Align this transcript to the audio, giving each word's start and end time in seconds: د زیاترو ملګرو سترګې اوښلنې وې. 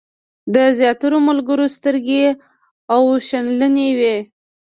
د 0.53 0.55
زیاترو 0.77 1.17
ملګرو 1.27 1.65
سترګې 1.75 2.23
اوښلنې 2.95 3.89
وې. 3.99 4.17